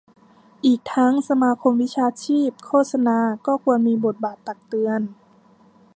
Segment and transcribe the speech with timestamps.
[0.65, 5.01] อีกทั้งสมาคมวิชาชีพโฆษณาก็ควรมีบทบาทตักเตือน